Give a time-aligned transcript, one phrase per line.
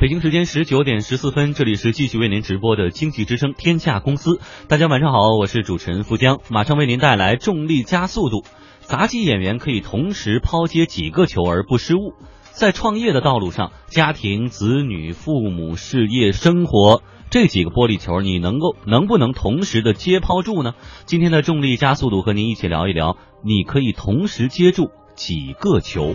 [0.00, 4.38] 北京时间十九点十四分，这里是继续为您直播的经济之声天下公司。
[4.68, 8.44] 大家晚上好，我是主持人付江，马上为您带来重力加速度。
[8.78, 12.14] 杂技演员可以同时抛接几个球而不失误。
[12.52, 20.74] 在创业的道路上，家庭、子女、父母、事业、生活这几个玻璃球，你能够能不能同时的接抛住呢？
[21.06, 26.14] 今天的重力加速度和您一起聊一聊，你可以同时接住几个球。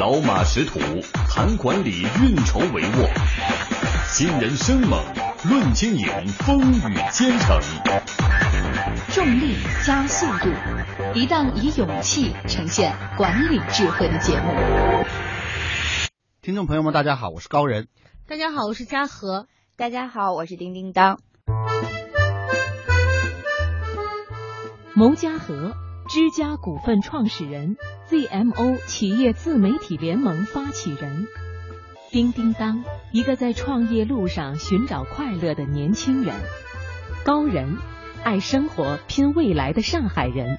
[0.00, 0.80] 老马识途，
[1.28, 3.06] 谈管理，运筹帷幄；
[4.06, 4.98] 新人生猛，
[5.44, 7.60] 论经营，风雨兼程。
[9.12, 10.48] 重力加速度，
[11.12, 14.54] 一档以勇气呈现管理智慧的节目。
[16.40, 17.86] 听众朋友们，大家好，我是高人。
[18.26, 19.48] 大家好，我是嘉禾。
[19.76, 21.20] 大家好，我是叮叮当。
[24.94, 25.74] 牟嘉禾，
[26.08, 27.76] 之家股份创始人
[28.10, 31.28] ，ZMO 企业自媒体联盟发起人，
[32.10, 36.34] 叮叮当，一个在创业路上寻找快乐的年轻人，
[37.24, 37.76] 高人，
[38.24, 40.58] 爱生活拼未来的上海人。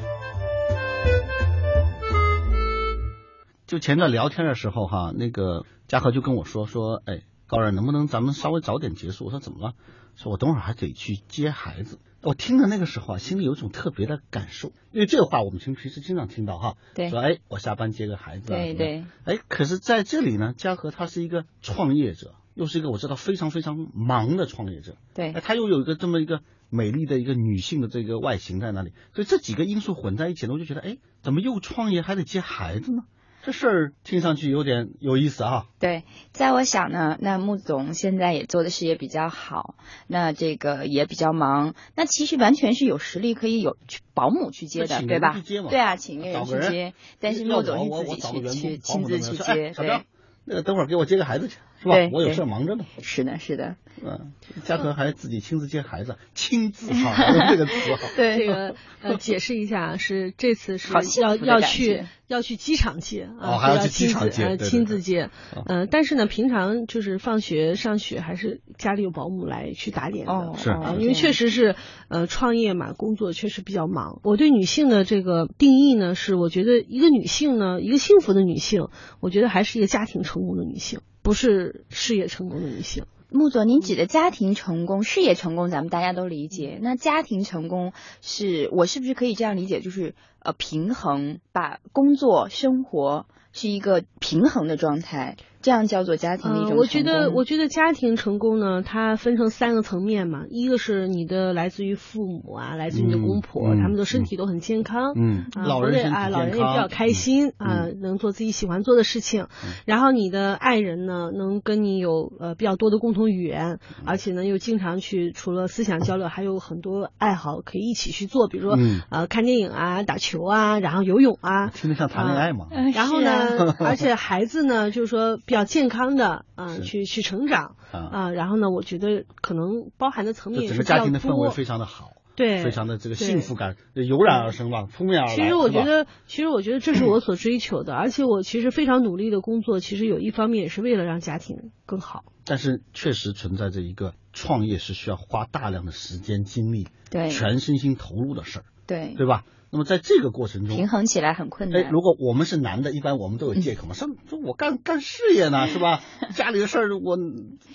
[3.68, 9.26] 就前段聊天的时候哈，那个嘉禾就跟我说说，哎，高人能不能咱们稍微早点结束？
[9.26, 9.74] 我说怎么了？
[10.16, 12.00] 说我等会儿还得去接孩子。
[12.24, 33.04] 我听的那个时候啊，心里有一种特别的感受，因为这个话我们平平时经常听到哈，对，说哎，我下班接个孩子啊，对对，哎，可是在这里呢，嘉禾他是一个创业者，又是一个我知道非常非常忙的创业者，对，他又有一个这么一个美丽的一个女性的这个外形在那里，所以这几个因素混在一起呢，我就觉得，哎，怎么又创业还得接孩子呢？
[33.44, 35.66] 这事儿听上去有点有意思啊。
[35.80, 39.76] 对，在我想呢，那穆总现在也做的事业比较好，
[40.08, 45.42] 那这个也比较忙，那其实完全是有实力可以有去保姆去接的，对吧？
[45.70, 50.06] 对啊，请一个人去接，但是穆总是自己去去亲自去接，对。
[50.44, 51.96] 那等会儿给我接个孩子去，是吧？
[52.12, 52.86] 我有事忙着呢。
[53.02, 53.76] 是的，是的。
[54.04, 54.32] 嗯，
[54.64, 58.08] 嘉禾还自己亲自接孩子，亲自哈， 用这个词好。
[58.16, 65.30] 对，这个呃，解释一下，是这次是要要去要去机场接啊，还要亲自呃亲自接。
[65.66, 70.54] 嗯，但是呢，平常就是放学上学还是家里有保姆来去打点的。
[70.58, 70.70] 是，
[71.00, 71.76] 因为确实是
[72.08, 74.20] 呃创业嘛，工作确实比较忙。
[74.24, 78.88] 我对女性的这个定义呢，是我觉得一个女性呢，一个幸福的女性，
[79.20, 83.06] 我觉得还是一个家庭成功的女性，不是事业成功的女性。
[83.30, 86.80] 穆总，您指的家庭成功、事业成功，咱们大家都理解。
[86.82, 89.80] 那家庭成功是我是不是可以这样理解？
[89.80, 95.38] 就是呃，平衡，把工作生活是一个平衡的状态。
[95.62, 100.46] 这样叫做家庭的一种我觉得，我觉得家庭成功呢，它分成三个层面嘛。
[100.50, 109.48] 一个是你的来自于父母啊，来自于你的公婆，他们的身体都很健康，嗯，老人啊，老人也比较开心啊，能做自己喜欢做的事情。
[109.86, 118.80] 然后你的爱人呢，能跟你有呃比较多的共同语言，而且呢又经常去除了思想交流，还有很多爱好可以一起去做，比如说
[119.12, 121.68] 呃看电影啊、打球啊，然后游泳啊。
[121.68, 122.66] 听着像谈恋爱嘛。
[122.96, 125.38] 然后呢， 而且孩子呢，就是说。
[125.52, 135.36] 比较健康的啊，去去成长啊，然后呢，我觉得可能包含的层面整个家庭的氛围非常的好，对，非常的这个幸福感油然而生吧，扑面而来。
[135.36, 142.24] 其实我觉得，其实我觉得这是我所追求的，而且我其实非常努力的工作，其实有一方面也是为了让家庭更好。
[142.46, 149.44] 但是确实存在着一个创业是需要花大量的时间精力，对，全身心投入的事儿，对，对吧？
[149.72, 151.82] 那么在这个过程中，平衡起来很困难。
[151.82, 156.02] 哎，如果我们是男的，一般我们都有借口嘛，说说我干干事业呢， 是吧？
[156.36, 157.18] 家里的事儿我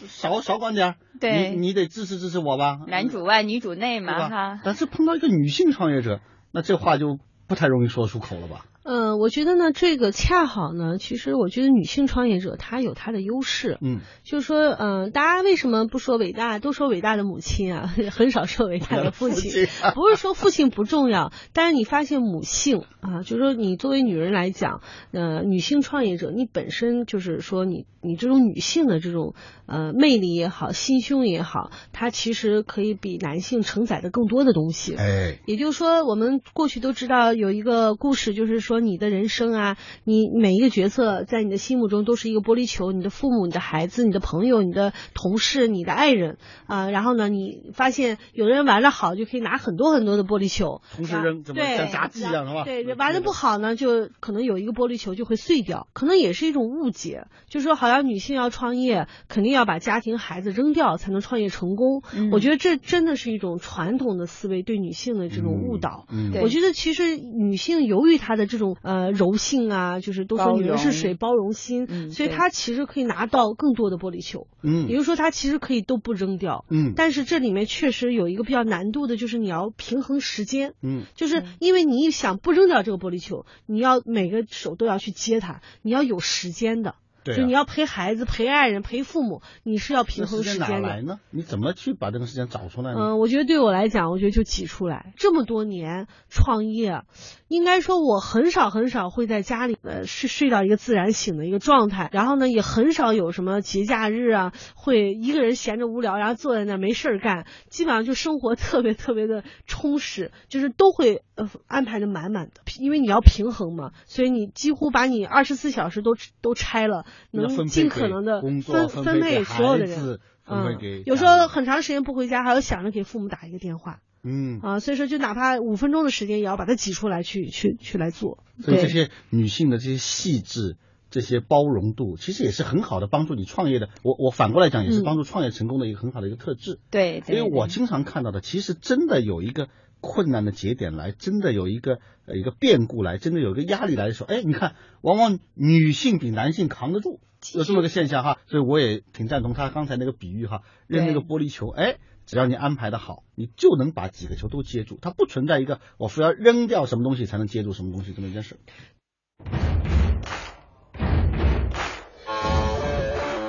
[0.06, 2.80] 少少管点儿，对，你你得支持支持我吧。
[2.86, 4.60] 男主外女主内嘛，哈。
[4.62, 6.20] 但是碰到一个女性创业者，
[6.52, 8.66] 那这话就不太容易说出口了吧？
[8.86, 13.78] 嗯，我觉得呢，这个恰好呢，其实我觉得女性创业者她有她的优势。
[13.80, 19.66] 嗯，就是说，嗯，大家为什么不说伟大，都说伟大的母亲啊， 很少说伟大的父亲。
[19.94, 24.80] 不是说父亲不重要，但是你发现母性啊，就是说你作为女人来讲，
[25.10, 29.34] 呃，女性创业者，你本身就是说你你这种女性的这种
[29.66, 34.94] 呃魅力也好，心胸也好，它其实可以比男性承载的更多的东西。
[34.94, 38.75] 哎，也就是说，我们过去都知道有一个故事，就是说。
[38.76, 46.36] 说你的人生啊，你每一个角色在你的心目中都是一个玻璃球，你的父母、你的孩子、你的朋友、你的同事、你的爱人
[46.66, 52.64] 啊，然后呢，你发现有的人玩的好，就可以拿很多很多的玻璃球，同时扔，怎么像杂技一样，是吧？
[52.64, 62.02] 对，玩的不好呢，就可能有一个玻璃球就会碎掉，可能也是一种误解，就说好像女性要创业，肯定要把家庭孩子扔掉才能创业成功。
[62.30, 66.06] 我觉得这真的是一种传统的思维对女性的这种误导。
[66.42, 74.46] 我觉得其实女性由于她的这种呃柔性啊，就是都说女人是水，包容心，所以她其实可以拿到更多的玻璃球。
[74.62, 76.64] 嗯，也就是说她其实可以都不扔掉。
[76.68, 80.74] 嗯，但是这里面确实有一个比较难度的，就是你要平衡时间。
[80.82, 86.94] 嗯，就是因为你一想不扔掉这个玻璃球，你要每个手都要去接它，你要有时间的。
[87.34, 91.02] 就你要陪孩子、陪爱人、陪父母，你是要平衡时间的。
[91.02, 91.18] 呢？
[91.30, 92.98] 你怎么去把这个时间找出来呢？
[93.00, 95.12] 嗯，我觉得对我来讲，我觉得就挤出来。
[95.16, 97.02] 这么多年创业，
[97.48, 117.04] 应该说我很少很少会在家里呃睡睡到一个自然醒的一个状态，然后呢，也很少有什么节假日啊，会一个人闲着无聊，然后坐在那没事儿干，基本上就生活特别特别的充实，就是都会呃安排的满满的，因为你要平衡嘛，所以你几乎把你二十四小时都都拆了。
[117.30, 128.44] 能尽可能的分分配所有的人，嗯，有时候很长时间不回家，还要想着给父母打一个电话，嗯啊，所以说就哪怕五分钟的时间，也要把它挤出来去去去来做。
[128.60, 130.76] 所以这些女性的这些细致、
[131.10, 133.88] 这些包容度，其实也是很好的帮助你创业的。
[134.02, 136.78] 我我反过来讲，也是帮助创业成功的一个很好的一个特质。
[136.90, 139.68] 对，因为我经常看到的，其实真的有一个。
[140.06, 147.20] 困难的节点来，真的有一个呃一个变故来，真的有一个压力来的时候，哎，你看，往往女性比男性扛得住，
[147.54, 158.56] 有这么个现象哈，所以我也挺赞同他刚才那个比喻哈，扔那个玻璃球，哎，只要你安排的好，你就能把几个球都接住，它不存在一个我非要扔掉什么东西才能接住什么东西这么一件事。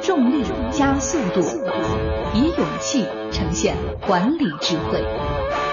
[0.01, 1.41] 重力加速度，
[2.33, 3.75] 以勇气呈现
[4.07, 5.66] 管理智慧。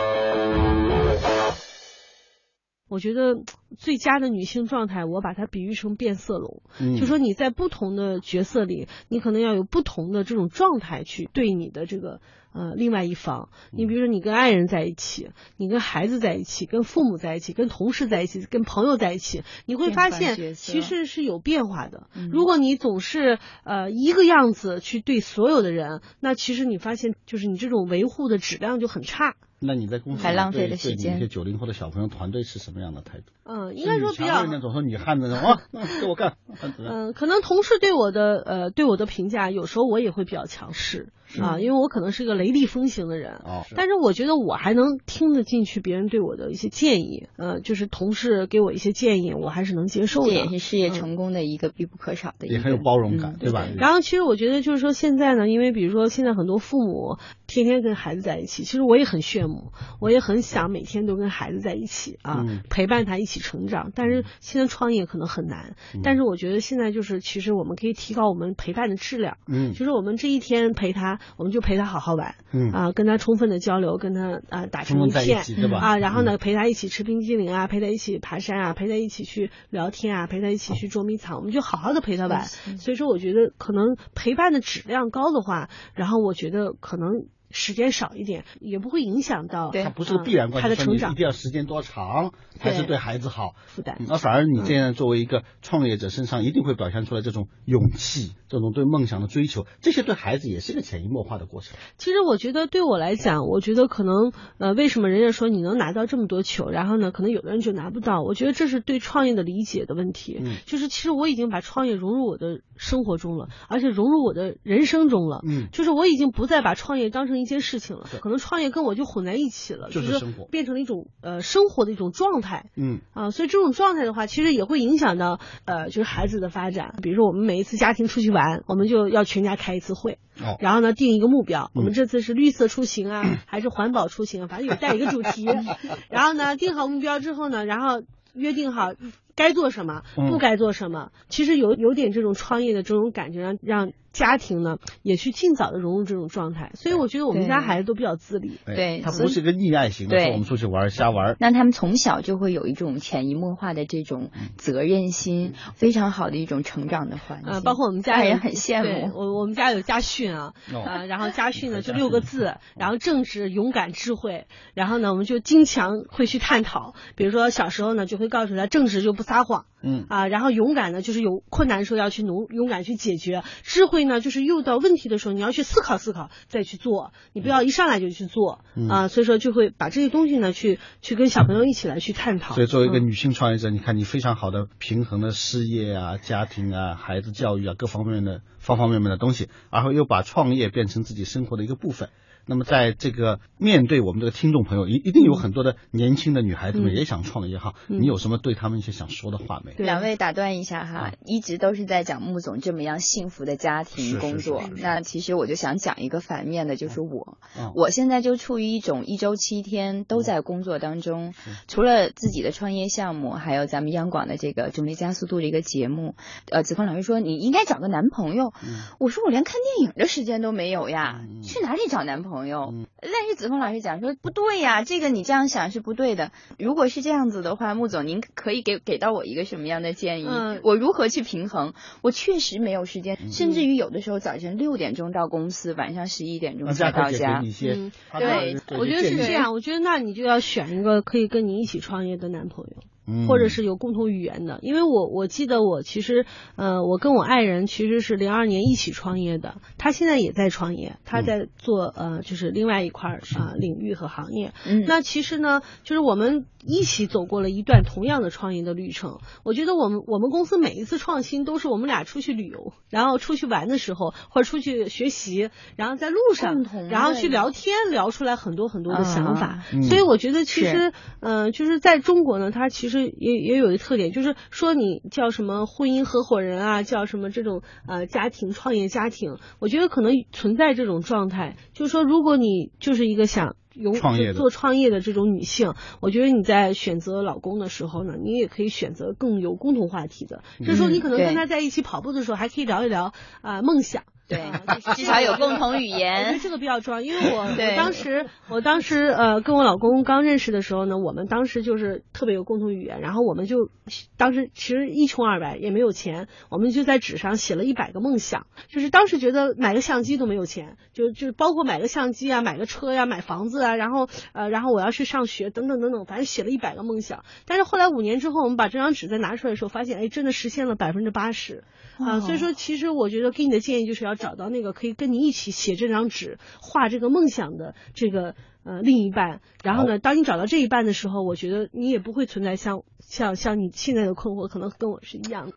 [2.87, 3.43] 我觉得
[3.77, 6.63] 最佳的女性状态，我把它比喻成变色龙，
[6.97, 12.21] 就说你在不同的角色里，你可能要有不同的这种状态去对你的这个
[12.53, 13.49] 呃另外一方。
[13.73, 22.07] 你比如说，你跟爱人在一起，你跟孩子在一起，跟父母在一起，跟同事在一起，跟朋友在一起，你会发现其实是有变化的。
[22.31, 29.35] 如果你总是呃一个样子去对所有的人，那其实你发现就是你这种维护的质量就很差。
[29.59, 31.17] 那你在公司还浪费了时间。
[31.17, 33.33] 一些九零后的小朋友团队是什么样的态度？
[33.45, 35.61] 嗯，应该说比较那种说女汉子 那种啊，
[36.01, 36.37] 给我干。
[36.79, 41.13] 嗯，可能同事对我的呃对我的评价，有时候我也会比较强势。
[41.41, 43.41] 啊，因为我可能是个雷厉风行的人，
[43.77, 50.29] 但是我觉得我还能听得进去别人对我的一些建议，呃，就是同事给我一些建议，我还是能接受的。
[50.29, 52.47] 这也是事业成功的一个必不可少的。
[52.47, 53.67] 也很有包容感，对吧？
[53.77, 63.93] 然后其实我觉得就是说现在呢，因为比如说现在很多父母天天跟孩子在一起，其实我也很羡慕，我也很想每天都跟孩子在一起啊，陪伴他一起成长。
[63.95, 71.19] 但是现在创业可能很难，但是我觉得现在就是其实我们可以提高我们陪伴的质量，嗯，就是我们这一天陪他。
[71.37, 75.45] 我们就陪他好好玩，嗯啊，跟他充分的交流，跟他啊打成一片，
[75.81, 82.45] 啊，然后呢陪他一起吃冰激凌啊，陪他一起爬山啊，陪他一起去聊天啊，陪他一起去捉迷藏，我们就好好的陪他玩。
[82.45, 87.27] 所以说，我觉得可能陪伴的质量高的话，然后我觉得可能。
[87.55, 90.63] 时间少一点也不会影响到，他不是个必然关系。
[90.63, 93.97] 他的成长一定要时间多长才是对孩子好负担。
[94.09, 101.77] 那反而你这样作为一个创业者身上一定会表现出来这种勇气，这种对梦想的追求，这些对孩子也是一个潜移默化的过程。
[101.97, 108.21] 其实我觉得对我来讲，我觉得可能呃，为什么人家说你能拿到这么多球，然后呢，可能有的人就拿不到？
[108.23, 110.41] 我觉得这是对创业的理解的问题。
[110.41, 115.41] 嗯，就是其实我已经把创业融入我的生活中了，而且融入我的人生中了。
[115.47, 118.09] 嗯，就是我已经不再把创业当成一些事情了。
[118.21, 120.19] 可能创业跟我就混在一起了，就是
[120.51, 122.71] 变成了一种呃生活的一种状态。
[122.77, 126.97] 嗯啊，所以这种状态的话，其实也会影响到呃就是孩子的发展。
[127.03, 130.19] 比如说我们每一次家庭出去玩，我们就要全家开一次会，
[130.59, 131.71] 然后呢定一个目标。
[131.75, 134.49] 我们这次是绿色出行啊， 还是环保出行？
[134.49, 135.45] 反正有带一个主题。
[136.11, 138.93] 然后呢定好目标之后呢，然后约定好
[139.37, 141.11] 该做什么，不该做什么。
[141.29, 143.93] 其实有有点这种创业的这种感觉，让让。
[144.15, 148.61] 家庭呢，也去尽早的融入这种状态，所以我觉得我们家孩子都比较自理。
[148.65, 151.35] 对，他不是一个溺爱型的，说我们出去玩瞎玩。
[151.41, 157.55] 那他们从小就会有一种潜移默化的这种责任心，非常好的一种成长的环境。
[157.55, 159.11] 呃，包括我们家人很羡慕。
[159.19, 160.53] 我我们家有家训啊，
[160.87, 164.47] 啊，然后家训呢就六个字，然后正直、勇敢、智慧。
[164.75, 170.07] 然后呢，我们就经常会去探讨，比如说小时候呢就会告诉他，正直就不撒谎，嗯。
[170.09, 182.55] 啊，然后勇敢呢就是有困难的时候要去努勇敢去解决，智慧呢就是遇到问题的时候你要去思考思考再去做，你不要一上来就去做啊，所以说就会把这些东西呢去去跟小朋友一起来去探讨。
[182.55, 192.11] 所以作为一个女性创业者，你看你非常好的平衡了事业啊、家庭啊、孩子教育啊各方面的方方面面的东西，然后又把创业变成自己生活的一个部分。
[192.47, 197.75] 那么，在这个面对我们这个听众朋友，一一定有很多的年轻的女孩子们也想创业哈。
[197.87, 199.73] 你有什么对他们一些想说的话没？
[199.79, 204.63] 两位打断一下哈，一直都是在讲穆总这么样幸福的家庭工作。
[204.77, 207.39] 那其实我就想讲一个反面的，就是我，
[207.75, 211.33] 我现在就处于一种一周七天都在工作当中，
[211.67, 216.15] 除了自己的创业项目，还有咱们央广的这个重力加速度的一个节目。
[216.51, 218.53] 呃，子峰老师说你应该找个男朋友，
[218.99, 222.34] 我说我连看电影的时间都没有呀，去哪里找男朋友？
[222.35, 226.33] 朋友，但是子枫老师讲说不对呀，这个你这样想是不对的。
[226.59, 230.27] 如果是这样子的话，穆总您可以给给到我一个什么样的建议？
[230.65, 231.75] 我如何去平衡？
[232.03, 237.41] 我确实没有时间，甚至于有的时候早晨六点钟到公司，晚上十一点钟才到家。
[237.41, 239.53] 嗯，对，我觉得是这样。
[239.53, 242.83] 我觉得那你就要选一个可以跟你一起创业的男朋友。
[243.29, 246.25] 或者是有共同语言的，因为我我记得我其实
[246.57, 254.55] 呃我跟我爱人其实是零二年一起创业的，他现在也在创业，他在做呃就是另外一块啊领域和行业。
[254.67, 259.19] 嗯，那其实呢，就是我们一起走过了一段同样的创业的旅程。
[259.45, 269.63] 我觉得我们我们公司每一次创新都是我们俩出去旅游，然后出去玩的时候，或者出去学习，然后在路上，然后去聊天，聊出来很多很多的想法。
[269.83, 272.94] 所以我觉得其实嗯就是在中国呢，它其实。
[272.99, 281.57] 是也也有一个特点，就是说你叫什么婚姻合伙人啊，叫什么这种呃家庭创业家庭，我觉得可能存在这种状态。
[281.73, 283.93] 就是说，如果你就是一个想有
[284.33, 290.43] 做创业的这种女性，我觉得你在选择老公的时候呢，你也可以选择更有共同话题的。
[290.65, 294.05] 这时候你可能跟他在一起跑步的时候，还可以聊一聊啊梦想。
[294.27, 294.39] 对，
[294.97, 296.15] 至少有共同语言。
[296.15, 303.69] 我觉得这个比较重要，因为我 我当时我当时呃跟我老公刚认识的时候呢，我们当时就是特别有共同语言，然后我们就
[304.17, 317.25] 当时其实一穷二白也没有钱，我们就在纸上写了一百个梦想，就是当时觉得买个相机都没有钱，就就包括买个相机啊，买个车呀，买房子啊，然后呃然后我要去上学等等等等，反正写了一百个梦想。
[317.45, 321.65] 但是后来五年之后，我们把这张纸再拿出来的时候，发现哎真的实现了百分之八十
[321.99, 324.15] 啊，所以说其实我觉得给你的建议就是要。
[324.25, 335.53] 找到那个可以跟你一起写这张纸、画这个梦想的这个呃另一半，然后呢，当你找到这一半的时候，我觉得你也不会存在像像像你现在的困惑，可能跟我是一样的。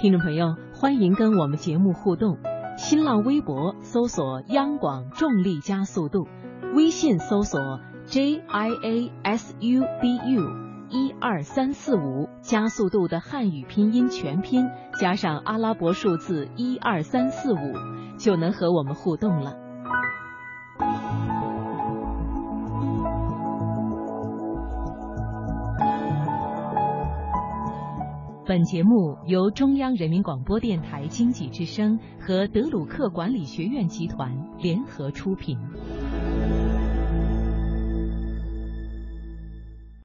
[0.00, 2.38] 听众朋友，欢迎跟我们节目互动，
[2.78, 6.26] 新浪微博搜索央广重力加速度，
[6.74, 7.60] 微信搜索
[8.06, 10.62] J I A S U B U。
[10.94, 14.66] 一二三四五加速度的汉语拼音全拼
[15.00, 17.56] 加上阿拉伯数字一二三四五，
[18.18, 19.56] 就能和我们互动了。
[28.44, 35.56] 本节目由中央人民广播电台经济之声和德鲁克管理学院集团联合出品。